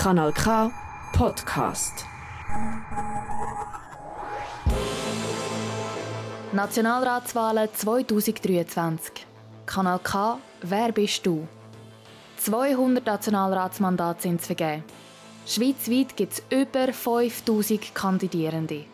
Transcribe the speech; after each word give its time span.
Kanal 0.00 0.32
K 0.32 0.70
Podcast. 1.12 2.06
Nationalratswahlen 6.52 7.68
2023. 7.74 9.26
Kanal 9.66 9.98
K, 9.98 10.38
wer 10.62 10.92
bist 10.92 11.26
du? 11.26 11.46
200 12.38 13.04
Nationalratsmandate 13.04 14.22
sind 14.22 14.40
zu 14.40 14.46
vergeben. 14.46 14.84
Schweizweit 15.46 16.16
gibt 16.16 16.32
es 16.32 16.42
über 16.48 16.94
5000 16.94 17.94
Kandidierende. 17.94 18.86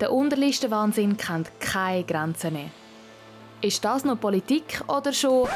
Der 0.00 0.12
Unterlistenwahnsinn 0.12 1.16
kennt 1.16 1.48
keine 1.60 2.02
Grenzen 2.02 2.54
mehr. 2.54 2.70
Ist 3.60 3.84
das 3.84 4.04
noch 4.04 4.18
Politik 4.18 4.82
oder 4.88 5.12
schon 5.12 5.48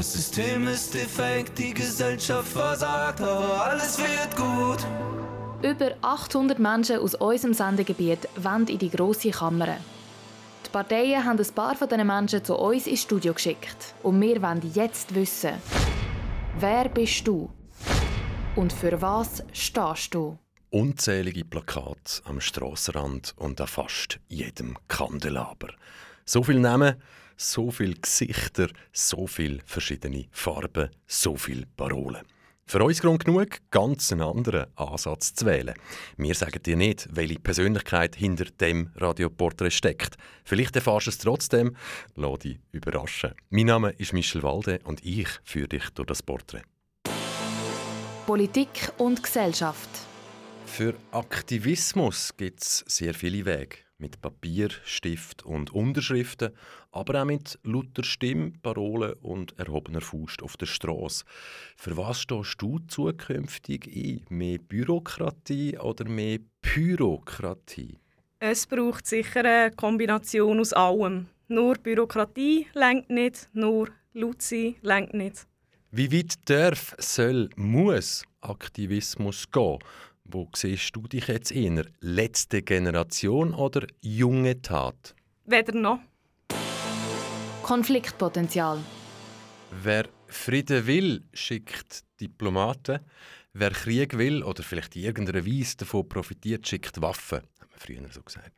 Das 0.00 0.14
System 0.14 0.66
ist 0.66 0.94
defekt, 0.94 1.58
die 1.58 1.74
Gesellschaft 1.74 2.48
versagt, 2.48 3.20
aber 3.20 3.66
alles 3.66 3.98
wird 3.98 4.34
gut. 4.34 4.78
Über 5.62 5.94
800 6.00 6.58
Menschen 6.58 7.00
aus 7.00 7.14
unserem 7.16 7.52
Sendegebiet 7.52 8.26
wollen 8.34 8.66
in 8.68 8.78
die 8.78 8.88
grosse 8.88 9.30
Kammer. 9.30 9.76
Die 10.64 10.70
Parteien 10.70 11.22
haben 11.22 11.38
ein 11.38 11.54
paar 11.54 11.76
von 11.76 11.86
diesen 11.86 12.06
Menschen 12.06 12.42
zu 12.42 12.56
uns 12.56 12.86
ins 12.86 13.02
Studio 13.02 13.34
geschickt. 13.34 13.94
Und 14.02 14.18
wir 14.22 14.40
wollen 14.40 14.72
jetzt 14.72 15.14
wissen, 15.14 15.52
wer 16.58 16.88
bist 16.88 17.28
du? 17.28 17.50
Und 18.56 18.72
für 18.72 19.02
was 19.02 19.42
stehst 19.52 20.14
du? 20.14 20.38
Unzählige 20.70 21.44
Plakate 21.44 22.22
am 22.24 22.40
Strassenrand 22.40 23.34
und 23.36 23.60
an 23.60 23.66
fast 23.66 24.18
jedem 24.28 24.78
Kandelaber. 24.88 25.68
So 26.32 26.44
viele 26.44 26.60
Namen, 26.60 26.94
so 27.36 27.72
viele 27.72 27.94
Gesichter, 27.94 28.68
so 28.92 29.26
viele 29.26 29.58
verschiedene 29.66 30.26
Farben, 30.30 30.88
so 31.04 31.34
viele 31.34 31.66
Parolen. 31.76 32.24
Für 32.66 32.84
uns 32.84 33.00
Grund 33.00 33.24
genug, 33.24 33.58
ganz 33.72 34.12
einen 34.12 34.22
anderen 34.22 34.66
Ansatz 34.76 35.34
zu 35.34 35.44
wählen. 35.46 35.74
Wir 36.16 36.36
sagen 36.36 36.62
dir 36.62 36.76
nicht, 36.76 37.08
welche 37.10 37.40
Persönlichkeit 37.40 38.14
hinter 38.14 38.44
dem 38.44 38.90
Radioporträt 38.94 39.72
steckt. 39.72 40.18
Vielleicht 40.44 40.76
erfährst 40.76 41.08
du 41.08 41.10
es 41.10 41.18
trotzdem. 41.18 41.74
Lass 42.14 42.38
dich 42.38 42.60
überraschen. 42.70 43.34
Mein 43.48 43.66
Name 43.66 43.90
ist 43.98 44.12
Michel 44.12 44.44
Walde 44.44 44.78
und 44.84 45.04
ich 45.04 45.26
führe 45.42 45.66
dich 45.66 45.90
durch 45.96 46.06
das 46.06 46.22
Porträt. 46.22 46.62
Politik 48.26 48.92
und 48.98 49.20
Gesellschaft. 49.20 49.90
Für 50.64 50.94
Aktivismus 51.10 52.36
gibt 52.36 52.62
es 52.62 52.84
sehr 52.86 53.14
viele 53.14 53.44
Wege. 53.44 53.78
Mit 54.00 54.22
Papier, 54.22 54.70
Stift 54.82 55.44
und 55.44 55.74
Unterschriften, 55.74 56.52
aber 56.90 57.20
auch 57.20 57.26
mit 57.26 57.58
lauter 57.64 58.02
Stimme, 58.02 58.52
Parolen 58.62 59.12
und 59.20 59.58
erhobener 59.58 60.00
Faust 60.00 60.42
auf 60.42 60.56
der 60.56 60.64
Straße. 60.64 61.26
Für 61.76 61.98
was 61.98 62.22
stehst 62.22 62.62
du 62.62 62.78
zukünftig 62.88 63.86
ein? 63.94 64.24
Mehr 64.30 64.56
Bürokratie 64.58 65.76
oder 65.78 66.08
mehr 66.08 66.38
Pyrokratie? 66.62 67.98
Es 68.38 68.66
braucht 68.66 69.06
sicher 69.06 69.44
eine 69.44 69.70
Kombination 69.70 70.60
aus 70.60 70.72
allem. 70.72 71.26
Nur 71.48 71.74
Bürokratie 71.74 72.68
lenkt 72.72 73.10
nicht, 73.10 73.50
nur 73.52 73.90
laut 74.14 74.40
sein 74.40 74.76
lenkt 74.80 75.12
nicht. 75.12 75.46
Wie 75.90 76.10
weit 76.10 76.48
darf, 76.48 76.96
soll, 76.98 77.50
muss 77.56 78.24
Aktivismus 78.40 79.50
gehen? 79.50 79.78
Wo 80.32 80.48
siehst 80.54 80.94
du 80.94 81.08
dich 81.08 81.26
jetzt 81.26 81.50
eher? 81.50 81.84
Letzte 81.98 82.62
Generation 82.62 83.52
oder 83.52 83.84
junge 84.00 84.62
Tat? 84.62 85.16
Weder 85.44 85.74
noch. 85.74 85.98
Konfliktpotenzial. 87.64 88.78
Wer 89.82 90.08
Frieden 90.28 90.86
will, 90.86 91.24
schickt 91.32 92.04
Diplomaten. 92.20 93.00
Wer 93.54 93.70
Krieg 93.70 94.16
will 94.16 94.44
oder 94.44 94.62
vielleicht 94.62 94.94
in 94.94 95.02
irgendeiner 95.02 95.44
Weise 95.44 95.78
davon 95.78 96.08
profitiert, 96.08 96.68
schickt 96.68 97.02
Waffen. 97.02 97.40
Haben 97.58 97.70
wir 97.72 97.78
früher 97.78 98.12
so 98.12 98.22
gesagt. 98.22 98.52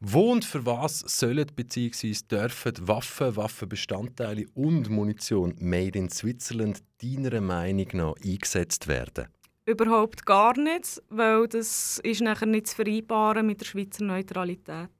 Wo 0.00 0.32
und 0.32 0.46
für 0.46 0.64
was 0.64 1.00
sollen 1.00 1.46
bzw. 1.54 2.14
dürfen 2.30 2.88
Waffen, 2.88 3.36
Waffenbestandteile 3.36 4.46
und 4.54 4.88
Munition 4.88 5.54
made 5.60 5.98
in 5.98 6.08
Switzerland 6.08 6.82
deiner 7.02 7.42
Meinung 7.42 7.88
nach 7.92 8.14
eingesetzt 8.24 8.88
werden? 8.88 9.28
Überhaupt 9.70 10.26
gar 10.26 10.58
nicht, 10.58 11.00
weil 11.10 11.46
das 11.46 12.00
ist 12.02 12.22
nachher 12.22 12.46
nicht 12.46 12.66
zu 12.66 12.74
vereinbaren 12.74 13.46
mit 13.46 13.60
der 13.60 13.66
Schweizer 13.66 14.02
Neutralität. 14.02 14.90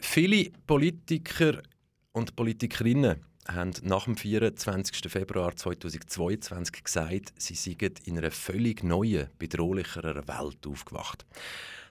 Viele 0.00 0.50
Politiker 0.66 1.62
und 2.12 2.36
Politikerinnen 2.36 3.24
haben 3.48 3.72
nach 3.82 4.04
dem 4.04 4.18
24. 4.18 5.10
Februar 5.10 5.56
2022 5.56 6.84
gesagt, 6.84 7.32
sie 7.38 7.54
seien 7.54 7.94
in 8.04 8.18
einer 8.18 8.30
völlig 8.30 8.84
neuen, 8.84 9.30
bedrohlicheren 9.38 10.28
Welt 10.28 10.66
aufgewacht. 10.66 11.24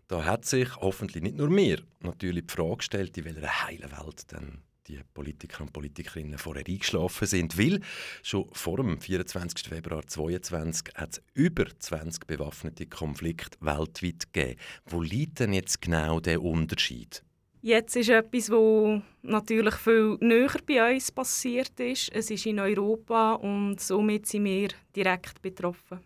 Da 0.07 0.23
hat 0.23 0.45
sich 0.45 0.75
hoffentlich 0.75 1.23
nicht 1.23 1.37
nur 1.37 1.49
mir 1.49 1.81
natürlich 2.01 2.45
die 2.45 2.53
Frage 2.53 2.77
gestellt, 2.77 3.17
in 3.17 3.25
welcher 3.25 3.65
heilen 3.65 3.91
Welt 3.91 4.31
denn 4.31 4.59
die 4.97 5.03
Politiker 5.13 5.61
und 5.61 5.73
Politikerinnen 5.73 6.37
vorher 6.37 6.65
eingeschlafen 6.67 7.27
sind. 7.27 7.57
Weil 7.57 7.79
schon 8.23 8.47
vor 8.51 8.77
dem 8.77 8.99
24. 8.99 9.67
Februar 9.67 10.05
2022 10.05 10.93
hat 10.95 11.11
es 11.13 11.21
über 11.33 11.65
20 11.79 12.27
bewaffnete 12.27 12.85
Konflikte 12.85 13.57
weltweit 13.61 14.33
gegeben. 14.33 14.59
Wo 14.85 15.01
liegt 15.01 15.39
denn 15.39 15.53
jetzt 15.53 15.81
genau 15.81 16.19
der 16.19 16.41
Unterschied? 16.41 17.23
Jetzt 17.63 17.95
ist 17.95 18.09
etwas, 18.09 18.49
was 18.49 19.01
natürlich 19.21 19.75
viel 19.75 20.17
näher 20.19 20.55
bei 20.65 20.93
uns 20.93 21.11
passiert 21.11 21.79
ist. 21.79 22.11
Es 22.11 22.31
ist 22.31 22.47
in 22.47 22.59
Europa 22.59 23.33
und 23.33 23.79
somit 23.79 24.25
sind 24.25 24.45
wir 24.45 24.69
direkt 24.95 25.41
betroffen. 25.43 25.99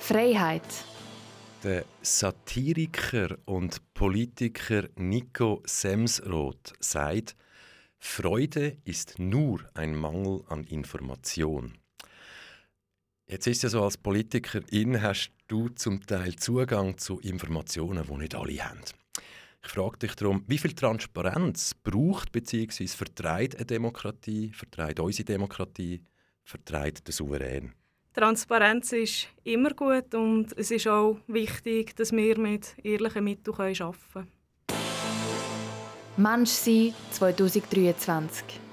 Freiheit. 0.00 0.62
Der 1.66 1.84
Satiriker 2.00 3.38
und 3.44 3.92
Politiker 3.92 4.84
Nico 4.94 5.64
Semsroth 5.66 6.74
sagt, 6.78 7.34
Freude 7.98 8.76
ist 8.84 9.18
nur 9.18 9.68
ein 9.74 9.96
Mangel 9.96 10.44
an 10.46 10.62
Information. 10.62 11.76
Jetzt 13.26 13.48
ist 13.48 13.64
ja 13.64 13.68
so, 13.68 13.82
als 13.82 13.96
Politikerin 13.96 15.02
hast 15.02 15.32
du 15.48 15.68
zum 15.70 16.06
Teil 16.06 16.36
Zugang 16.36 16.98
zu 16.98 17.18
Informationen, 17.18 18.06
die 18.06 18.16
nicht 18.16 18.36
alle 18.36 18.64
haben. 18.64 18.82
Ich 19.64 19.68
frage 19.68 19.98
dich 19.98 20.14
darum, 20.14 20.44
wie 20.46 20.58
viel 20.58 20.72
Transparenz 20.72 21.74
braucht 21.74 22.30
bzw. 22.30 22.86
vertreibt 22.86 23.56
eine 23.56 23.66
Demokratie, 23.66 24.52
vertreibt 24.52 25.00
unsere 25.00 25.24
Demokratie, 25.24 26.04
vertreibt 26.44 27.08
der 27.08 27.12
Souverän? 27.12 27.74
Transparenz 28.16 28.92
ist 28.92 29.28
immer 29.44 29.74
gut 29.74 30.14
und 30.14 30.56
es 30.56 30.70
ist 30.70 30.88
auch 30.88 31.18
wichtig, 31.26 31.94
dass 31.96 32.12
wir 32.12 32.38
mit 32.38 32.74
ehrlichen 32.82 33.24
Mitteln 33.24 33.54
arbeiten 33.54 33.96
können. 34.10 34.28
Mensch 36.16 36.50
sein 36.50 36.94
2023. 37.10 38.65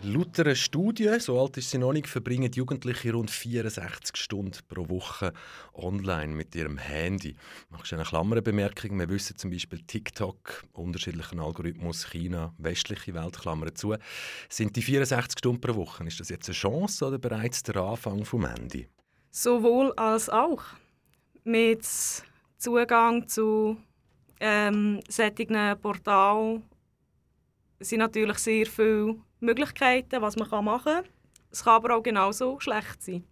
Laut 0.00 0.38
einer 0.38 0.54
Studie, 0.54 1.18
so 1.18 1.40
alt 1.40 1.56
ist 1.56 1.72
sie 1.72 1.78
noch 1.78 1.92
nicht, 1.92 2.06
verbringen 2.06 2.52
Jugendliche 2.52 3.12
rund 3.12 3.32
64 3.32 4.16
Stunden 4.16 4.56
pro 4.68 4.88
Woche 4.88 5.32
online 5.74 6.32
mit 6.34 6.54
ihrem 6.54 6.78
Handy. 6.78 7.34
Machst 7.68 7.90
du 7.90 7.96
eine 7.96 8.04
Klammerbemerkung? 8.04 8.96
Wir 8.96 9.08
wissen 9.08 9.36
zum 9.36 9.50
Beispiel 9.50 9.80
TikTok, 9.80 10.62
unterschiedlichen 10.72 11.40
Algorithmus, 11.40 12.12
China, 12.12 12.54
westliche 12.58 13.12
Welt, 13.12 13.40
Klammern 13.40 13.74
zu. 13.74 13.96
Sind 14.48 14.76
die 14.76 14.82
64 14.82 15.36
Stunden 15.40 15.60
pro 15.60 15.74
Woche, 15.74 16.04
ist 16.04 16.20
das 16.20 16.28
jetzt 16.28 16.48
eine 16.48 16.54
Chance 16.54 17.04
oder 17.04 17.18
bereits 17.18 17.64
der 17.64 17.78
Anfang 17.78 18.24
vom 18.24 18.44
Ende? 18.44 18.86
Sowohl 19.32 19.92
als 19.94 20.30
auch. 20.30 20.62
Mit 21.42 21.84
Zugang 22.56 23.26
zu 23.26 23.76
ähm, 24.38 25.00
solchen 25.08 25.76
Portalen 25.80 26.62
sind 27.80 27.98
natürlich 27.98 28.38
sehr 28.38 28.66
viele 28.66 29.16
Möglichkeiten, 29.40 30.20
was 30.20 30.36
man 30.36 30.64
machen 30.64 30.84
kann. 30.84 31.04
Es 31.50 31.64
kann 31.64 31.76
aber 31.76 31.96
auch 31.96 32.02
genauso 32.02 32.58
schlecht 32.60 33.02
sein. 33.02 33.24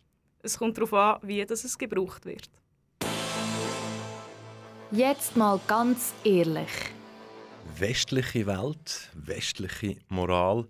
Es 0.42 0.58
kommt 0.58 0.76
darauf 0.76 0.92
an, 0.94 1.18
wie 1.22 1.44
das 1.44 1.64
es 1.64 1.76
gebraucht 1.76 2.24
wird. 2.24 2.48
Jetzt 4.92 5.36
mal 5.36 5.60
ganz 5.66 6.14
ehrlich. 6.24 6.70
Westliche 7.78 8.46
Welt, 8.46 9.10
westliche 9.14 9.96
Moral, 10.08 10.66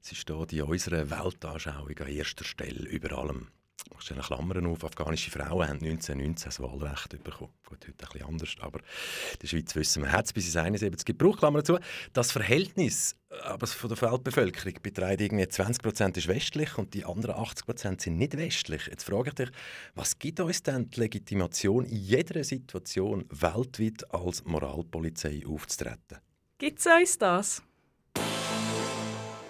sie 0.00 0.14
steht 0.14 0.52
in 0.52 0.62
unserer 0.62 1.10
Weltanschauung 1.10 1.98
an 1.98 2.06
erster 2.06 2.44
Stelle 2.44 2.88
über 2.88 3.18
allem. 3.18 3.48
Ich 3.86 3.94
mache 3.94 4.14
eine 4.14 4.22
Klammern 4.22 4.66
auf. 4.66 4.82
Afghanische 4.82 5.30
Frauen 5.30 5.68
haben 5.68 5.78
1919 5.78 6.44
das 6.46 6.60
Wahlrecht 6.60 7.22
bekommen. 7.22 7.52
Gut, 7.64 7.78
heute 7.86 7.92
ein 7.92 7.94
bisschen 7.94 8.28
anders, 8.28 8.56
aber 8.58 8.80
in 8.80 9.38
der 9.40 9.46
Schweiz 9.46 9.76
wissen 9.76 10.02
wir, 10.02 10.10
hat 10.10 10.24
es 10.24 10.32
bis 10.32 10.46
ins 10.46 10.56
71 10.56 11.04
gebraucht, 11.04 11.38
Klammer 11.38 11.58
dazu. 11.58 11.78
Das 12.12 12.32
Verhältnis 12.32 13.14
aber 13.42 13.66
von 13.66 13.88
der 13.88 14.00
Weltbevölkerung 14.00 14.74
beträgt 14.82 15.20
irgendwie 15.20 15.48
20 15.48 16.16
ist 16.16 16.28
westlich 16.28 16.78
und 16.78 16.94
die 16.94 17.04
anderen 17.04 17.36
80% 17.36 18.02
sind 18.02 18.18
nicht 18.18 18.36
westlich. 18.36 18.86
Jetzt 18.86 19.04
frage 19.04 19.28
ich 19.28 19.34
dich, 19.34 19.50
was 19.94 20.18
gibt 20.18 20.40
uns 20.40 20.62
denn 20.62 20.90
die 20.90 21.00
Legitimation, 21.00 21.84
in 21.84 21.96
jeder 21.96 22.42
Situation 22.42 23.24
weltweit 23.30 24.12
als 24.12 24.44
Moralpolizei 24.44 25.42
aufzutreten? 25.46 26.18
Gibt 26.58 26.80
es 26.80 26.86
uns 26.86 27.18
das? 27.18 27.62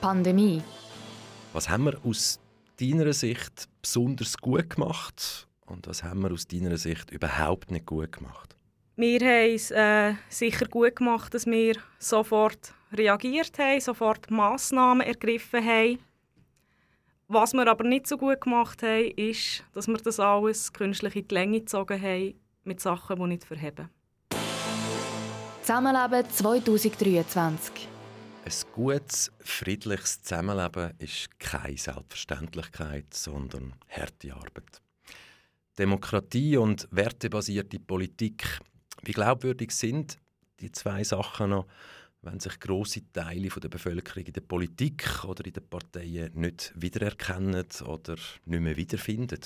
Pandemie. 0.01 0.63
Was 1.53 1.69
haben 1.69 1.85
wir 1.85 2.05
aus 2.05 2.39
deiner 2.81 3.13
Sicht 3.13 3.69
besonders 3.81 4.37
gut 4.39 4.71
gemacht 4.71 5.49
und 5.67 5.87
was 5.87 6.03
haben 6.03 6.23
wir 6.23 6.33
aus 6.33 6.47
deiner 6.47 6.77
Sicht 6.77 7.11
überhaupt 7.11 7.71
nicht 7.71 7.87
gut 7.87 8.13
gemacht? 8.13 8.57
Wir 8.97 9.21
haben 9.21 9.55
es 9.55 9.71
äh, 9.71 10.15
sicher 10.29 10.67
gut 10.67 10.97
gemacht, 10.97 11.35
dass 11.35 11.47
wir 11.47 11.77
sofort 11.99 12.73
reagiert 12.93 13.59
haben, 13.59 13.81
sofort 13.81 14.31
Massnahmen 14.31 15.07
ergriffen 15.07 15.65
haben. 15.65 15.99
Was 17.29 17.53
wir 17.53 17.67
aber 17.67 17.85
nicht 17.85 18.07
so 18.07 18.17
gut 18.17 18.41
gemacht 18.41 18.83
haben, 18.83 19.11
ist, 19.17 19.65
dass 19.75 19.89
wir 19.89 19.99
das 19.99 20.21
alles 20.21 20.73
künstlich 20.73 21.17
in 21.17 21.29
die 21.29 21.35
Länge 21.35 21.61
gezogen 21.61 22.01
haben 22.01 22.41
mit 22.65 22.81
Sachen, 22.81 23.17
die 23.17 23.27
nicht 23.27 23.45
verheben. 23.45 23.91
Zusammenleben 25.63 26.31
2023. 26.31 27.89
Ein 28.47 28.53
gutes, 28.75 29.33
friedliches 29.41 30.23
Zusammenleben 30.23 30.93
ist 30.99 31.37
keine 31.41 31.77
Selbstverständlichkeit, 31.77 33.13
sondern 33.13 33.75
harte 33.89 34.33
Arbeit. 34.35 34.81
Demokratie 35.77 36.57
und 36.57 36.87
wertebasierte 36.93 37.81
Politik, 37.81 38.61
wie 39.03 39.11
glaubwürdig 39.11 39.73
sind 39.73 40.17
die 40.61 40.71
zwei 40.71 41.03
Sachen 41.03 41.51
noch, 41.51 41.67
wenn 42.23 42.39
sich 42.39 42.61
große 42.61 43.11
Teile 43.13 43.49
der 43.49 43.69
Bevölkerung 43.69 44.27
in 44.27 44.33
der 44.33 44.43
Politik 44.43 45.25
oder 45.25 45.45
in 45.45 45.53
den 45.53 45.69
Parteien 45.69 46.31
nicht 46.35 46.73
wiedererkennen 46.77 47.67
oder 47.85 48.15
nicht 48.45 48.61
mehr 48.61 48.77
wiederfinden? 48.77 49.41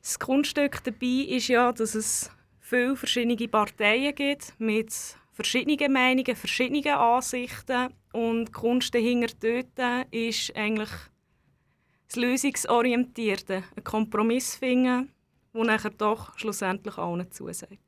Das 0.00 0.18
Grundstück 0.18 0.82
dabei 0.84 1.26
ist 1.28 1.48
ja, 1.48 1.70
dass 1.70 1.94
es 1.94 2.30
viele 2.60 2.96
verschiedene 2.96 3.46
Parteien 3.46 4.14
gibt 4.14 4.58
mit 4.58 5.18
verschiedenen 5.38 5.92
Meinungen, 5.92 6.34
verschiedenen 6.34 6.94
Ansichten 6.94 7.94
und 8.12 8.46
die 8.46 8.52
Kunst 8.52 8.92
dahinter 8.92 9.32
dort 9.38 10.08
ist 10.10 10.54
eigentlich 10.56 10.90
das 12.08 12.16
Lösungsorientierte, 12.16 13.62
ein 13.76 13.84
Kompromiss 13.84 14.56
finden, 14.56 15.12
der 15.54 15.64
nachher 15.64 15.90
doch 15.90 16.36
schlussendlich 16.36 16.98
allen 16.98 17.30
zusagt. 17.30 17.78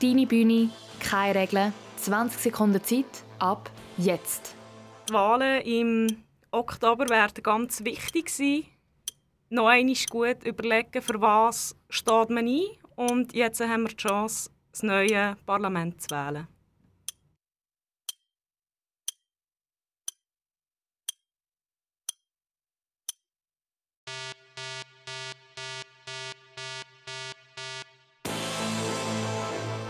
Deine 0.00 0.26
Bühne, 0.26 0.70
keine 1.00 1.40
Regeln, 1.40 1.74
20 1.98 2.40
Sekunden 2.40 2.82
Zeit, 2.82 3.24
ab 3.38 3.70
jetzt. 3.98 4.54
Die 5.06 5.12
Wahlen 5.12 5.60
im 5.66 6.22
Oktober 6.50 7.10
werden 7.10 7.42
ganz 7.42 7.84
wichtig 7.84 8.30
sein. 8.30 8.64
Noch 9.50 9.66
einmal 9.66 9.96
gut 10.08 10.44
überlegen, 10.44 11.02
für 11.02 11.20
was 11.20 11.76
steht 11.90 12.30
man 12.30 12.46
ein. 12.46 12.62
Und 12.96 13.34
jetzt 13.34 13.60
haben 13.60 13.82
wir 13.82 13.90
die 13.90 13.96
Chance, 13.96 14.50
das 14.78 14.82
neue 14.84 15.36
Parlament 15.44 16.00
zu 16.00 16.10
wählen. 16.10 16.46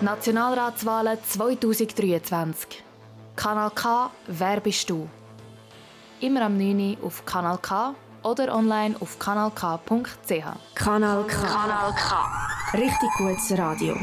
Nationalratswahlen 0.00 1.19
2023. 1.23 2.82
Kanal 3.37 3.70
K, 3.75 4.11
wer 4.26 4.61
bist 4.61 4.88
du? 4.88 5.08
Immer 6.20 6.43
am 6.43 6.56
9. 6.56 6.96
Uhr 7.00 7.06
auf 7.06 7.25
Kanal 7.26 7.58
K 7.58 7.94
oder 8.23 8.55
online 8.55 8.94
auf 9.00 9.19
kanalk.ch. 9.19 10.31
Kanal 10.75 11.26
K. 11.26 11.46
Kanal 11.46 11.93
K. 11.94 12.79
Richtig 12.79 13.11
gutes 13.19 13.58
Radio. 13.58 13.96